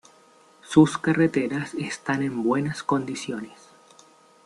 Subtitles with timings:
[0.63, 3.69] Sus carreteras están en buenas condiciones.